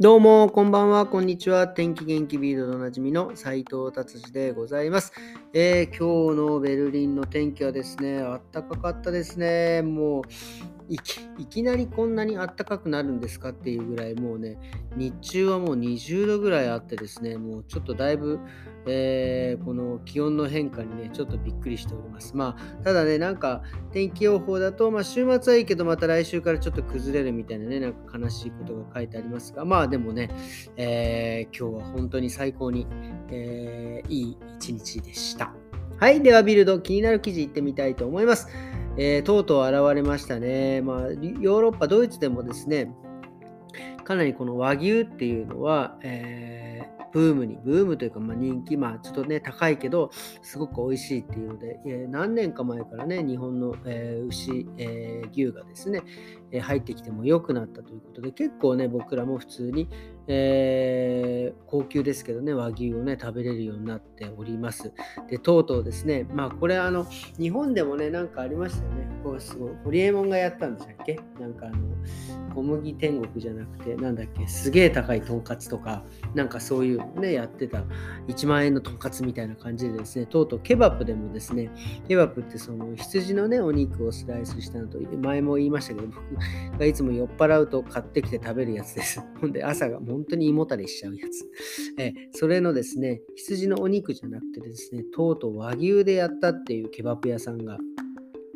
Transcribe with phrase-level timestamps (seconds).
[0.00, 1.68] どうも、こんばんは、こんにちは。
[1.68, 5.12] 天気元気ビードでおなじみの斉藤達治でございます、
[5.52, 9.82] えー、今日のベルリンの天気はですね、あったかかったですね。
[9.82, 10.24] もう、
[10.88, 14.58] いきなりこんなにあったかくなるんですかっていうぐらいもうね
[14.96, 18.38] 日中はもう20度ぐらいあってですねもうちょっとだいぶ、
[18.86, 22.36] えー、この気温の変化にねちょっとびっくりしております。
[22.36, 23.62] まあただねなんか
[23.92, 30.30] 天気予報だと、まあ、週末はいいけどまた来週からちょっと崩れるみたいなねなんか悲しいことが書いてありますがまあでもね、
[30.76, 32.86] えー、今日は本当に最高に、
[33.30, 35.54] えー、いい一日でした。
[35.96, 38.48] はいではビルド気になる記事いってみたいと思います。
[38.96, 40.80] えー、とうとう現れましたね。
[40.80, 42.94] まあ、ヨーロッパ、ドイツでもですね、
[44.04, 46.82] かなりこの和牛っていうのは、え、
[47.14, 50.10] ブームに、ブームというか、まあ、人気、まあ、ちょっとね、高いけど、
[50.42, 56.02] すごく美味しいっていうので、えー、何年か前からね、日本の、え、牛、え牛がですね、
[56.50, 59.88] え入ってきても良くなったということで、結構ね、僕らも普通に、
[60.26, 64.92] えー、高級ですけどね、和牛をね、食べれるようになっております。
[65.28, 67.06] で、とうとうですね、まあこれあの、
[67.38, 69.08] 日本でもね、なんかありましたよね。
[69.22, 71.20] こうすごい、ホリエモンがやったんでしたっけ？
[71.38, 71.76] なんかあの、
[72.54, 77.84] 小麦天国じゃなくて、なんだっけ、すげえ高いとんかつとか、なんかそういうね、やってた
[78.28, 81.70] 1万円のとんかつみたいな感じでですね、とうとうケバップでもですね、
[82.08, 89.20] ケバップってその羊のね、お肉をスライスしたのと、前も言いましたけど、僕がいつも酔っ払うと買ってきて食べるやつです。
[89.40, 91.44] ほんで、朝が本当に胃もたれしちゃうやつ。
[91.98, 97.78] えそれのですね、羊のお肉じゃなくてですね、とうとう和牛でやったっていうケバブ屋さんが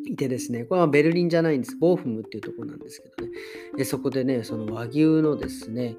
[0.05, 1.75] いてですね、これはベルリンじゃないんです。
[1.75, 3.31] ボーフムっていうところなんですけどね。
[3.77, 5.95] でそこでね、その和牛のですね、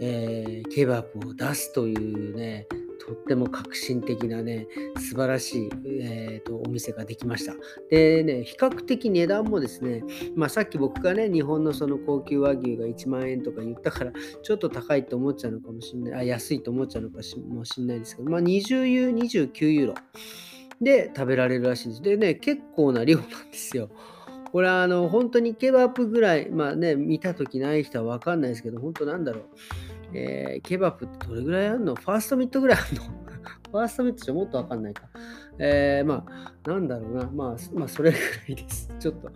[0.00, 2.66] えー、ケバブを出すというね、
[3.04, 7.54] とっても革新的なね、素晴らしい、えーと、お店ができました。
[7.90, 10.04] でね、比較的値段もですね、
[10.36, 19.94] まあ、さっき僕がね、日本のその高級和牛が1万円とか言ったから、ちょっと高いと思っちゃうのかもしれない、あ安いと思っちゃうのかもしれないですけど、まあ、20ユー、29ユーロ
[20.82, 22.02] で食べられるらしいんです。
[22.02, 23.88] でね、結構な量なんですよ。
[24.50, 29.44] これはあの本当にケバップぐらい、まあね、見たときない人は分かんないですけど、本当なんだろう。
[30.14, 31.94] えー、ケバップってどれぐらいあるの？
[31.94, 33.04] ファーストミットぐらいあるの？
[33.72, 35.04] ファーストミットじゃもっとわかんないか。
[35.58, 37.30] えー、まあ、なんだろうな。
[37.32, 38.90] まあ、まあ、それぐらいです。
[38.98, 39.30] ちょっと、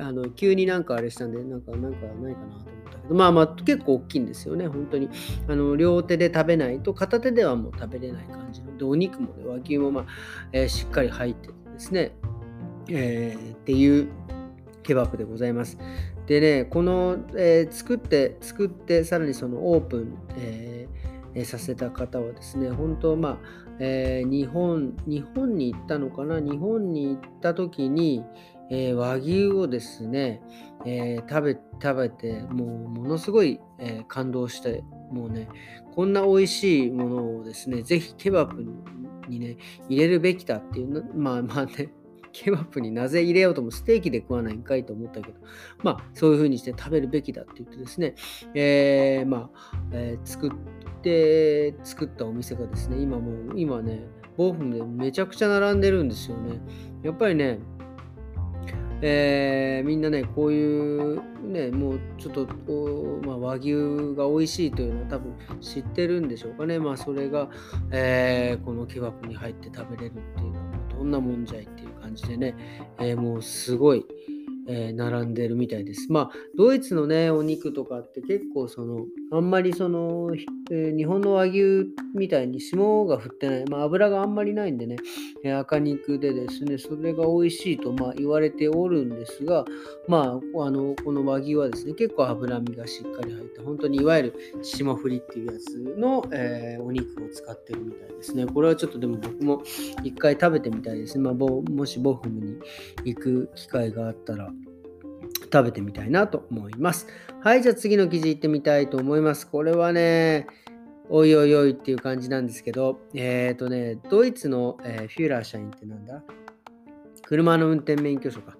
[0.00, 4.66] あの急になんかあれしたんで、なんか、なんかないかなと思ったけど、まあまあ、結構大きいんですよね。
[4.66, 5.08] 本当に。
[5.48, 8.76] あの、両手で食べないと、片手ではもう食べれない感じの。
[8.76, 10.06] で、お肉もね、和牛もまあ、
[10.52, 12.12] えー、しっかり入っててですね。
[12.88, 14.08] えー、っていう
[14.82, 15.78] ケバップでございます。
[16.26, 23.38] でね、この、えー、作って、作って、さらにそのオープン、えー、させた方はですね、本当、まあ、
[23.78, 28.24] えー、日本、日本に行ったのかな、日本に行った時に、
[28.70, 30.42] えー、和牛をですね、
[30.84, 35.48] えー、食べ食べて、もうものすごい、えー、感動して、もうね、
[35.94, 38.64] こんな美味しいものをですね、ぜひケバブ
[39.28, 39.56] にね、
[39.88, 41.92] 入れるべきだっていう、まあ まあね、
[42.32, 45.38] ケバップになぜ入れようともステーキで食わないんかいと思ったけど、
[45.82, 48.14] まあ、そういう風にして食べるべきだって言ってですね、
[48.54, 50.50] えー、まあ、えー、作っ
[51.02, 54.04] て、作ったお店がですね、今もう、今ね、
[54.36, 56.60] ボーフムでめちゃくちゃ並んでるんですよね。
[57.04, 57.60] やっぱりね、
[59.02, 62.46] えー、みんなね、こういうね、もうちょっと、
[63.26, 63.72] まあ、和牛
[64.16, 66.78] が美味しいというのは多分知ってるんでしょうかね。
[66.78, 67.50] まあ、それが、
[67.90, 72.54] えー、このケバブに入って食べれるっていうのは、どんなもんじゃいっていう感じでね、
[72.98, 74.06] えー、もうすごい、
[74.66, 76.10] え、並んでるみたいです。
[76.10, 79.04] まあ、ドイツのね、お肉とかって結構その、
[79.36, 80.30] あんまりその、
[80.70, 84.96] えー、日本の和牛みたいに霜が降ってない、まあ、油があんまりないんでね、
[85.44, 89.64] えー、赤肉でですね、それが美味しいとまあ言われておるんですが、
[90.06, 98.46] まあ、あの、この和牛はですね、結構脂身がしっかり入って、本当にいわゆる霜降りっていうやつの、えー、お肉を使ってるみたいですね。
[98.46, 99.62] これはちょっとでも僕も
[100.04, 101.24] 一回食べてみたいですね。
[101.24, 102.58] まあ、もしボフムに
[103.04, 104.50] 行く機会があったら、
[105.54, 107.06] 食べてみたいなと思います。
[107.40, 109.48] はい、じゃあ次の記事いってみたいと思います。
[109.48, 110.48] これはね、
[111.08, 116.24] おいおいおいっていう感じなんですけど、えっ、ー、とね、ドイツの、えー、フューラー社員ってなんだ？
[117.22, 118.56] 車の運転免許証か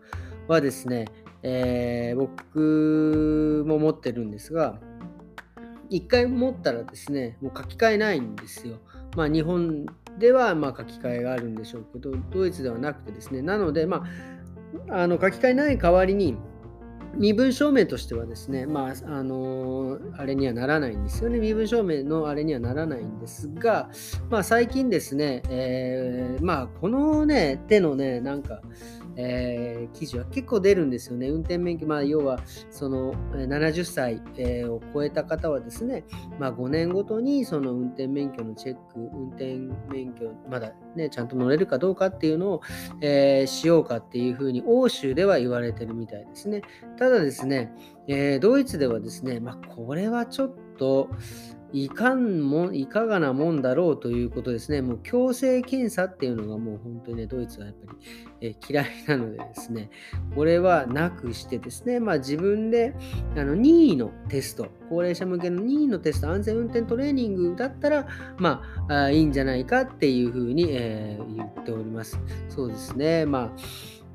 [0.47, 1.07] はですね、
[1.43, 4.79] えー、僕も持ってるんですが、
[5.91, 8.79] 一回持ったらですね、もう書き換えないんですよ。
[9.17, 9.87] まあ日本
[10.19, 14.05] ではま書き換えがあるんでしょうけど、ドイツではなくてですね、なので、ま
[14.89, 16.37] あ、あの書き換えない代わりに、
[17.17, 21.39] 身分証明としてはですね、まあ、あのあれにはならないんですよね。
[21.39, 23.91] 身分証明のあれにはならないんですが、
[24.31, 28.61] まあ、最近ですね、えー、まあ、このね、手のね、なんか、
[29.17, 31.29] えー、記事は結構出るんですよね。
[31.29, 32.41] 運転免許、まあ、要は
[32.71, 36.05] その70歳、えー、を超えた方はですね、
[36.39, 39.59] まあ、5年ごとにその運転免許のチェック、運転
[39.89, 42.61] 免許、まだね、ちゃんと乗れるかどうかっていうのを、
[43.01, 46.63] え、しようかっていうふうに欧州では言われてるみたいですね。
[47.05, 47.71] ただですね、
[48.09, 51.11] えドイツではですね、まあ、これはちょっと、
[51.71, 54.81] いかんもいかがなもんだろうということですね。
[54.81, 57.99] もう強制検査っていうのがもう本当にね、ドイツはやっぱり、
[58.41, 59.91] え嫌いなのでですね、
[60.35, 62.95] これはなくしてですね、まあ自分で
[63.37, 68.07] あの任意のテスト、高齢者向けの任意のテスト、安全運転トレーニングだったら、
[68.39, 72.19] まあ、あいいんじゃないかっていうふうに、えー、言っております。
[72.49, 73.27] そうですね。
[73.27, 73.53] まあ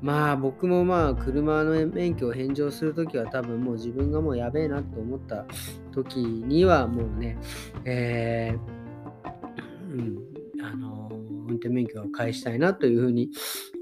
[0.02, 5.44] まあ僕もまあ車の免許を返上するときは多分もう自分がもうやべえなと思った
[5.92, 7.38] 時にはもうね、
[7.84, 11.08] えー、うん、あの
[11.48, 13.30] 運転免許を返したいなというふうに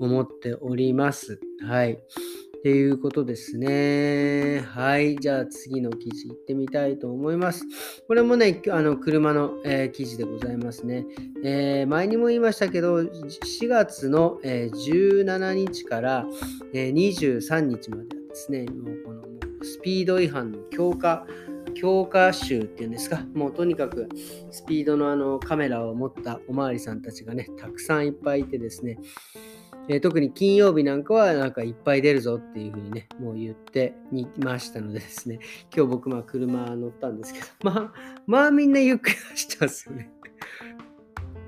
[0.01, 1.41] 思っております。
[1.63, 1.99] はい。
[2.59, 4.65] っていうことですね。
[4.67, 5.17] はい。
[5.17, 7.65] じゃあ次の記事行ってみたいと思います。
[8.09, 11.07] これもね、あの車の、えー、記事でございますね、
[11.45, 16.27] えー、前にも言いましたけど、4月の、えー、17日から、
[16.75, 19.23] え23日まではですね、もうこの
[19.63, 21.29] スピード違反の強化、
[21.75, 24.09] 強化集っていうんですか、もうとにかく
[24.51, 28.99] スピードのあのカメラを持ったおまわりさんたちがね、たくさんいっぱいいてですね、
[29.89, 35.39] えー、特に金曜日なんかはなんかいっぱい出るぞっていうふうにね、もう言ってにましたのでですね、
[35.75, 40.11] 今日僕まあ車乗ったんですけど、まあ、まあみんなゆっくり走ってますよね。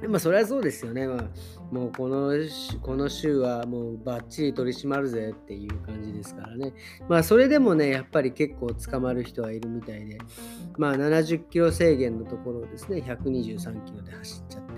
[0.08, 1.06] まあそれはそうですよね。
[1.06, 1.24] まあ
[1.70, 2.32] もうこの
[2.82, 6.72] この週はもうバッチリ取り締まるぜっていう感じですからね。
[7.08, 10.18] まあそれでもね、やっぱり結構捕まる人はいるみたいで、
[10.76, 14.72] まあ70キロ制限のところをですね、123キロで走っちゃって、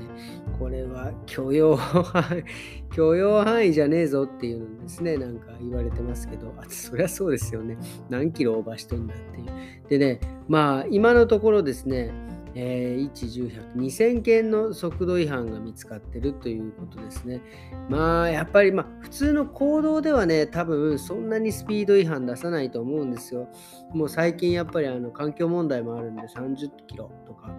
[0.58, 2.42] これは許容範囲
[2.94, 7.78] 許容範囲じゃねえぞっていうのですね、なんか言われてますけど、あそりゃそうですよね。
[8.10, 9.46] 何キロオーバーしとんだっていう。
[9.88, 12.12] でね、まあ今のところですね、
[12.54, 17.40] えー、1、10、100、2000件の速度違反が見つかってるということですね。
[17.88, 23.48] まあ、やっぱり、まあ、普通の行動ではね、多分そんなにスピード違反出さないと思うんですよ。
[23.92, 27.54] もう最近やっぱりあの環境問題もあるんで30キロとか、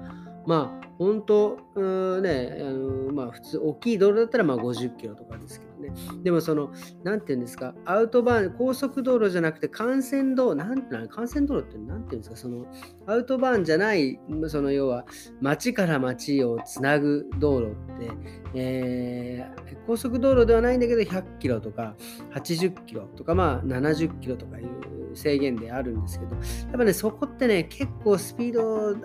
[0.46, 5.92] まあ、本当、うんね、あのまあ、普通、大きい道路だったらまあ50キロとかですけどね。
[6.24, 6.72] でも、その、
[7.04, 12.66] なんていうんですか、アウトバーン、高速道路じゃなくて幹線道路、なんて、幹線道路ってなんていうんですか、その、
[13.06, 14.18] アウトバーンじゃない、
[14.48, 15.06] その、要は、
[15.42, 18.12] 町から町をつなぐ道路って、
[18.54, 21.98] えー、高速道路ではないんだけど、100キロとか、
[22.34, 28.96] 80キロとか、まあ、70キロとかいう制限であるんですけど、やっぱね、そこってね、結構スピードを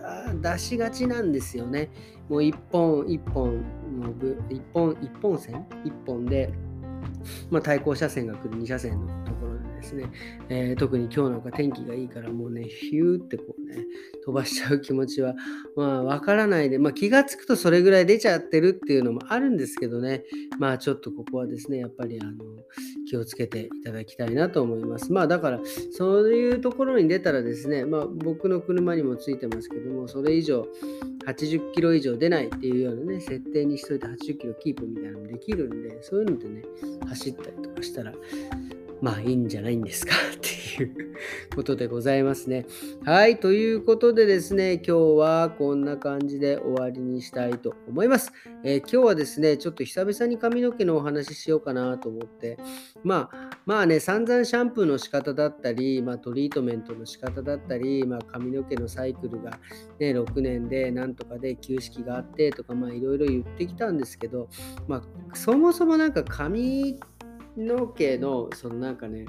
[0.41, 1.88] 出しがちなんですよね。
[2.29, 3.65] もう一本一本
[4.01, 5.65] の部、一本一本線？
[5.85, 6.53] 一本で、
[7.51, 9.28] まあ、対向車線が来る2車線の
[9.79, 10.11] ですね、
[10.49, 13.85] えー、特に今日なんか天気がいいからもうね、ヒューってこうね、
[14.25, 15.35] 飛ばしちゃう気持ちは、
[15.77, 20.25] まあ、わからないで、まあ、気がつくとそれぐらい出ちゃってるっていうのもあるんですけどね、
[20.59, 22.33] まあ、ちょっとここはですね、やっぱりあの
[23.09, 25.13] 気をつけていただきたいなと思います。
[25.13, 25.61] まあ、だから、
[25.93, 30.67] そういうところに出たらですね、まあ、僕の車にもついてますけども、それ以上、
[31.27, 36.63] 80キロ以上出ないっていうようなね、設定にしといて80キロキープみたいなのもできるんで、そういうのでね、
[37.07, 38.15] 走ったりとかしたら、
[39.01, 41.17] まあいいんじゃないんですかっていう
[41.55, 42.67] ことでございますね。
[43.05, 48.33] はい、ということでですね、今日はこんな感じで終わりにしたいと思います。
[48.65, 52.59] えー、今日はですね、ちょっと久々に髪の毛のお話ししようかなと思って、
[53.05, 59.59] まあ、まあね、散々シャンプーの仕方だったり、まあ、トリートメントの仕方だったり、まあ、髪の毛のサイクルが、
[59.99, 64.49] ね、6年でなんとかで旧式があってとか、まあいろいろ言ってきたんですけど、
[64.87, 67.18] まあ、そもそもなんか髪って
[67.59, 69.27] の毛のそのなんかね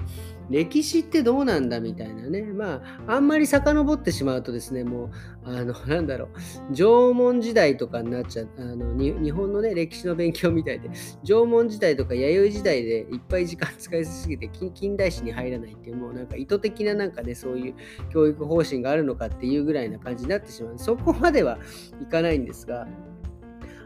[0.48, 2.42] 歴史ってどうなんだみたいなね。
[2.42, 5.10] まああんまり遡ってしまうとですねもう
[5.44, 6.28] あのなんだろ
[6.70, 6.74] う。
[6.74, 10.90] 縄文時代とかになっちゃうあの日本のね歴史の勉強みたいで
[11.24, 17.74] 縄文時代とか弥生時代でいっぱい時間使いすぎて近代史に入らないっていうもうなんか意図的ななんかねそういう
[18.12, 20.78] 教育方針があるのかっていうぐらいな感じになってしまう。
[20.78, 21.58] そこまでは
[22.00, 22.86] いかないんですが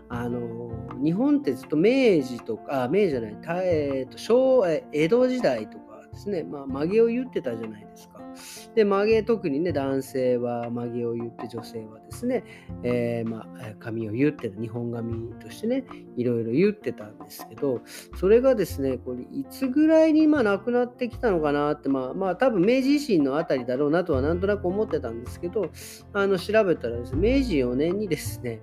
[0.08, 0.70] あの
[1.02, 8.14] 日本ってずっと明治とか、明治じゃない、えーと、昭江戸時代とかですね、まあ、曲げを言ってたじゃないですか。
[8.74, 12.44] で、曲げ、特にね、男性は曲げを言って、女性はですね、
[12.82, 15.84] えー、まあ、髪を言ってた、日本髪としてね、
[16.16, 17.80] いろいろ言ってたんですけど、
[18.18, 25.70] それがですね、これ、いつぐらいにまあなくなってきたのかなって、まあ、まあ、多分明治維新のあたりだろうなとはなんとなく思ってたんですけど、
[26.12, 28.60] あの調べたらですね、明治4年にですね、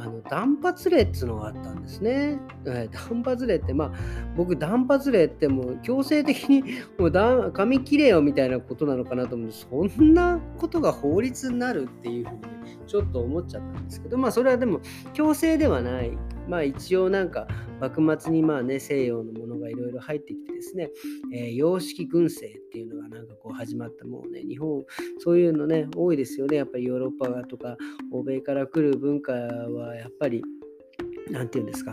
[0.00, 2.38] あの断髪令っていうのがあったんですね。
[2.64, 3.92] えー、断髪令って、まあ、
[4.34, 6.64] 僕、断髪令ってもう強制的に
[6.98, 9.56] もう髪切れよみたいなことなのかなと思うんで。
[9.56, 12.40] そんなことが法律になるっていうふうに、
[12.86, 14.80] ちょっと思っちゃったんですけど、まあ、それはでも
[15.12, 16.16] 強制ではない。
[16.50, 17.46] まあ、一応なんか、
[17.80, 20.90] 幕末にまあね、西洋のものがいろいろ入ってきてですね、
[21.32, 24.04] えー、洋式群生っていうのがなんかこう始まった。
[24.04, 24.84] もうね、日本、
[25.18, 26.56] そういうのね、多いですよね。
[26.56, 27.76] やっぱりヨーロッパとか
[28.10, 30.42] 欧米から来る文化はやっぱり、
[31.30, 31.92] 何て言うんですか、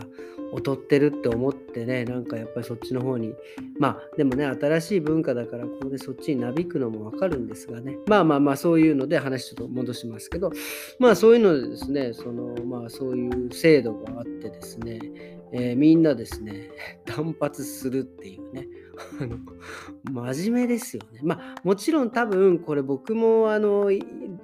[0.54, 3.34] 劣ってるって思ってね、なんかやっぱりそっちの方に、
[3.78, 10.50] まあでもね、新しい文化だから、ここでそっちになびくのもわかるんですがね、まあまあまあそういうので話ちょっと戻しますけど、
[10.98, 15.00] まあそういうのでですね、そのまあそういう制度があってですね、
[15.52, 16.70] えー、みんなですね、
[17.04, 18.68] 単発するっていうね、
[20.10, 21.20] 真面目ですよね。
[21.22, 23.90] まあもちろん多分これ僕もあの、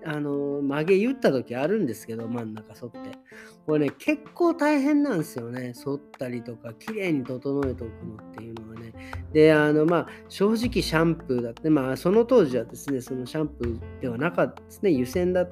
[0.04, 3.18] あの曲げ言った時あるんですけど、真ん中沿って。
[3.66, 5.72] これね、結構大変なんですよね。
[5.72, 8.92] 剃ったりとか、綺麗に整えておくのっていうのはね。
[9.32, 15.46] で、あのまあ正直シャンプーだって、まあその当時はですね、そのシャンプーではなかったですね、湯煎だ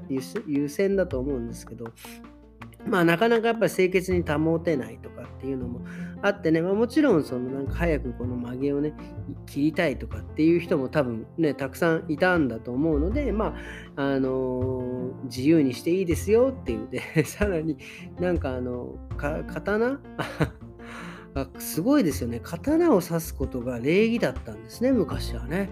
[0.46, 1.86] 湯煎だと思うんですけど、
[2.86, 5.80] まあなかなかやっぱり清潔に保てないとかっていうのも
[6.22, 8.94] あってね、まあ、もちろんそのなんか早くこの曲げをね
[9.46, 13.56] 切りたいとかっていう人も多分ねたくさんいたんだと思うのでま
[13.96, 17.76] ああのー、自由にしていいですよっていうで さらに
[18.20, 20.00] なんかあの刀？
[21.58, 22.40] すごいですよね。
[22.42, 25.70] 刀を刺すことが礼儀だったんですね昔はね。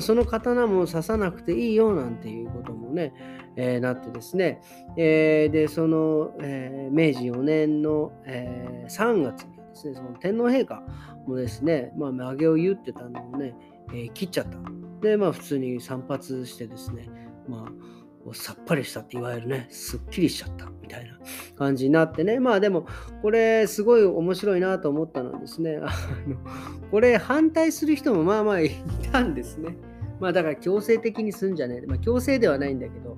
[0.00, 3.12] その刀も刺さなくていいよなんていうこともね、
[3.56, 4.60] えー、なってですね、
[4.96, 10.82] えー、で、その、えー、明治4年の、え3月にはですね、その天皇陛下
[11.26, 13.54] もですね、まあ、曲げを言ってたのをね、
[13.92, 14.58] え切っちゃった。
[15.00, 17.08] で、まあ、普通に散髪してですね、
[17.48, 17.99] まあ、
[18.34, 21.18] さっぱりしたっていわゆるね、すっきりしちゃったみたいな
[21.56, 22.86] 感じになってね、まあでも、
[23.22, 25.86] これすごい面白いなと思ったのはですね、あ
[26.28, 26.36] の
[26.90, 28.70] これ反対する人もまあまあい
[29.10, 29.76] たんですね。
[30.20, 31.86] まあだから強制的にすんじゃねえ。
[31.86, 33.16] まあ強制ではないんだけど、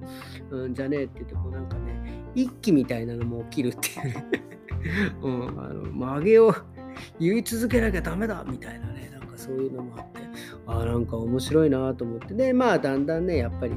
[0.50, 4.26] うん、じゃねえって言って、こうなんかね、一気みたいなのも起きるっていうね。
[5.22, 6.54] うん、あの曲げを
[7.18, 10.20] 言い続けなきゃダメだみたいなね、なんかそういうのもあって、
[10.66, 13.74] ああ、なんか面白いなと思って、で、まあだんだんね、やっぱり、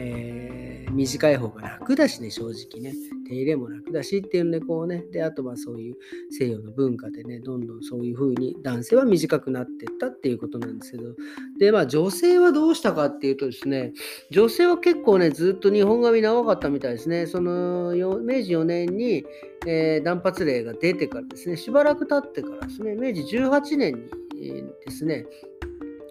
[0.00, 2.94] えー、短い方が楽だしね、正直ね。
[3.26, 5.96] 手入れも楽だしっていうんで、こうね、で、あとはそういう
[6.30, 11.14] 西洋の文化でね、どんどんそういう風に男性は短くなっていったっていうことなんですけど、
[11.58, 13.92] で、まあ女性はどうしたかっていうとですね、
[14.30, 17.26] 女性は結構ね、ずっと日本髪長かったみたいですね。
[17.26, 19.24] その明治4年に、
[19.66, 23.94] えー、断髪令が出てからですね、しばらく経ってからですね、明治18年
[24.34, 25.26] に、ですね、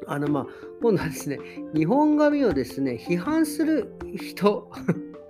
[0.08, 0.48] あのまあ
[0.82, 1.40] 今度はですね、
[1.74, 4.72] 日本髪をですね、批判する人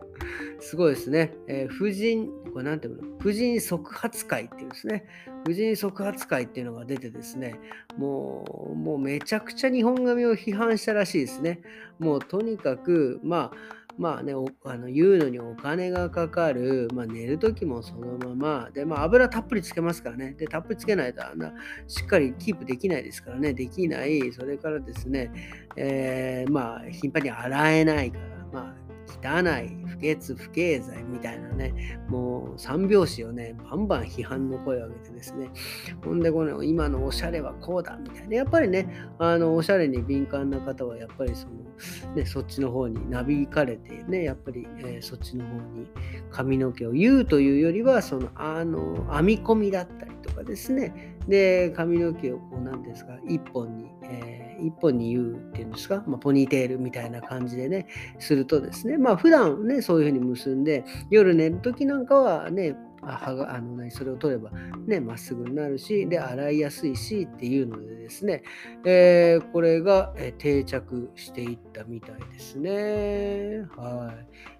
[0.59, 1.33] すごいですね。
[1.47, 3.17] えー、婦人、これなんていうの？
[3.19, 5.05] 婦人即発会っていうですね、
[5.45, 7.55] 婦人即発会っていうのが出てですね、
[7.97, 11.61] もう、もうめちゃくちゃ日本髪を批判したらしいですね。
[11.99, 21.51] もうとにかく、まあ、まあね、あの言うのにお金がかかる、まあ、寝る時もそのまま、で、まあ、油たっぷりつけますからね、で、たっぷりつけないとあんな
[21.87, 25.31] しっかりキープできないですからね、できない、それからですね、
[25.75, 35.49] えー、まあ、頻繁に洗えないから、まあ、汚い、不潔、不経済みたいなね、もう三拍子をね、バンバン批判の声を上げてですね、
[36.03, 38.87] ほんでこの今のおしゃれはこうだみたいな、やっぱりね、
[39.19, 45.87] あのおしゃれに敏感な方はやっぱりその、ね、そっちの方になびかれてね、やっぱり、えー、そっちの方に
[46.31, 57.87] 髪の毛を言うというよりは、その、あの、編み込みだったりかですね、で、髪の毛をこう、なんですか、一本に、えー一本に言うっていうんですか、まあ、ポニーテールみたいな感じでね、
[58.19, 64.49] するとですね、まあ普段ね、そういうふうに結んで、夜寝る時なんかはね、あがあのそれを取れば
[64.87, 68.43] ね、まっすぐになるし、で、洗いやすいしっていうのでですね、
[68.85, 73.65] えー、これが、え定着していったみたいですね。
[73.77, 74.13] は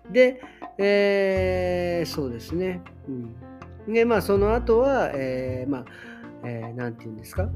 [0.10, 0.14] い。
[0.14, 0.42] で、
[0.78, 2.82] えー、そうですね。
[3.10, 3.36] うん。
[3.88, 5.86] で、まあ、その後は、えー、まあ、
[6.44, 7.50] えー、て言うんですか、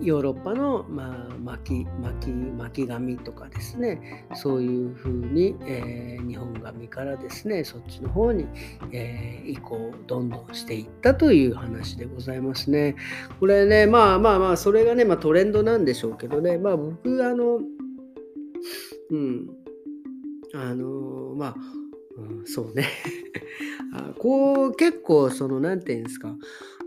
[0.00, 4.26] ヨーロッパの、まあ、巻き巻き巻き紙とかですね。
[4.34, 8.46] そういうふうに、えー、日本紙からですねそっちの方に、
[8.92, 12.96] えー、移行どんどんしていったという話でございますね。
[13.40, 16.58] これねまあまあまあそれがね、まあ、トレンドなんでしょうけどね。
[16.58, 17.60] まあ僕あの
[19.10, 19.46] うん。
[20.54, 21.56] あのまあ、
[22.44, 22.86] そうね。
[23.92, 26.36] あこう結構その何て言うんですか。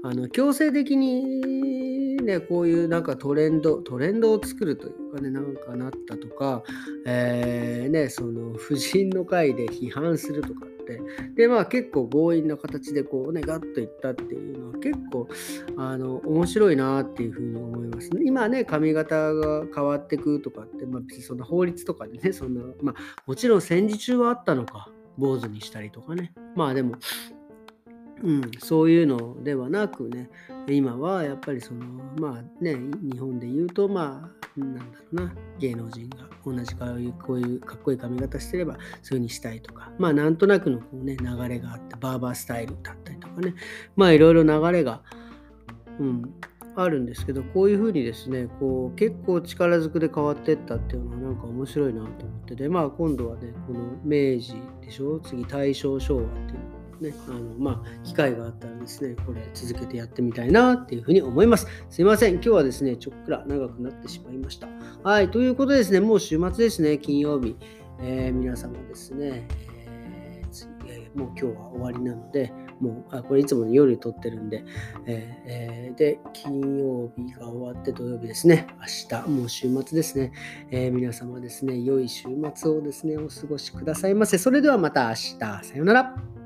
[0.01, 6.63] あの強制的にねこういうなんかトレンドトレンドを作るというかねなんかなったとか、
[7.05, 10.79] えー、ねその婦人の会で批判するとかって。
[11.35, 15.27] でまあ結構強引な形でこうねガッといったっていうのは結構
[15.77, 18.21] あの面白いなっていうふうに思いますね。
[18.25, 24.89] 今ね髪型が変わってくとかって、まあ、そんな法律とかでねそんなまあもちろん戦時中はあったのか。
[25.19, 26.33] 坊主にしたりとかね。
[26.55, 26.95] まあでも
[28.23, 30.29] うん、そういうのではなくね、
[30.67, 31.85] 今はやっぱりその、
[32.19, 43.53] まあね、日本で言うと、まあ、なんだろうな、芸能人が同じこういうこういうかっこいい髪型してれば、そういう風にしたいとか、まあなんとなくのこう、ね、流れがあって、バーバースタイルだったりとかね、
[43.95, 45.01] まあいろいろ流れが、
[45.99, 46.33] うん、
[46.83, 61.67] あるんですけど、こういうふうにですね、こう結構力ずくで変わってったっていうのはなんか面白いなと思ってで、まあ今度はね、この明治でしょ、次大正昭和っていうね、あのまあ、機会があったらですね、これ続けてやってみたいなっていうふうに思います。
[61.89, 64.67] すいません、今日はですね、ちょっくら長くなってしまいました。
[65.03, 67.55] はい、ということでですね、もう週末ですね、金曜日、
[68.01, 69.47] えー、皆様ですね、
[70.87, 74.63] えー、もう今日は終わりなので、もう、あこれいつも夜撮ってるんで、
[75.05, 80.31] えー、で、金曜日が終わって土曜日ですね、明日、もう週末ですね、
[80.71, 84.37] え、皆様ですね、良い週末をですね、お過ごしくださいませ。
[84.37, 86.38] それではまた明日、さようなら。